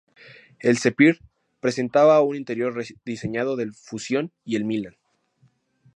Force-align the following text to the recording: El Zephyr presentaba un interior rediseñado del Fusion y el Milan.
El 0.59 0.79
Zephyr 0.79 1.19
presentaba 1.59 2.19
un 2.21 2.35
interior 2.35 2.73
rediseñado 2.73 3.55
del 3.55 3.71
Fusion 3.73 4.31
y 4.43 4.55
el 4.55 4.65
Milan. 4.65 4.95